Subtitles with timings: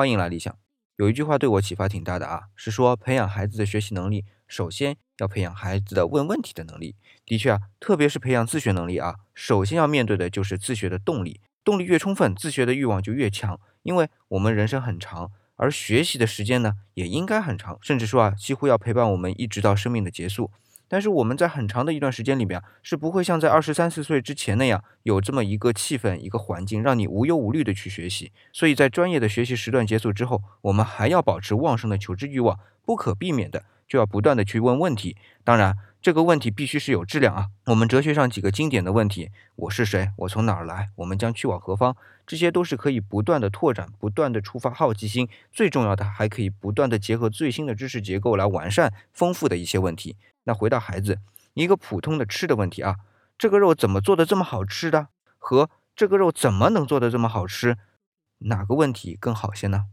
[0.00, 0.56] 欢迎来理想。
[0.96, 6.96] 有一句话对我启发挺大的啊，是说培养孩子的学习能力，首先要培养孩子的问问题的能力。
[7.26, 11.42] 的确啊，特别是培养自学能力啊，首先要面对的就是自学的动力。
[11.62, 13.60] 动力越充分，自学的欲望就越强。
[13.82, 20.50] 因为我们人生很长，而学习的时间呢，也应该很长，甚至说啊，几乎要陪伴我们一直到生命的结束。
[20.92, 28.32] 但是我们在很长的一段时间里面，是不会像在二十三四岁之前那样有这么一个气氛、一个环境，让你无忧无虑的去学习。
[28.52, 35.16] 所以在专业的学习时段结束之后，我们还要保持旺盛的求知欲望，不可避免的就要不断的去问问题。
[35.44, 37.48] 当然，这个问题必须是有质量啊。
[37.66, 40.10] 我们哲学上几个经典的问题：我是谁？
[40.16, 40.88] 我从哪儿来？
[40.96, 41.94] 我们将去往何方？
[42.26, 45.28] 这些都是可以不断的拓展、不断的触发好奇心。
[45.52, 50.16] 最重要的，还可以不断的结合最新的知识结构来完善、丰富的一些问题。
[50.44, 51.18] 那回到孩子
[51.52, 52.96] 一个普通的吃的问题啊，
[53.36, 55.08] 这个肉怎么做的这么好吃的？
[55.36, 57.76] 和这个肉怎么能做的这么好吃？
[58.38, 59.88] 哪个问题更好些呢？